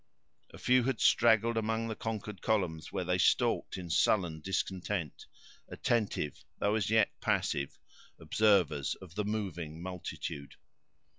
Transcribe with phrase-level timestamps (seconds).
[0.51, 5.27] A few had straggled among the conquered columns, where they stalked in sullen discontent;
[5.69, 7.77] attentive, though, as yet, passive
[8.19, 10.55] observers of the moving multitude.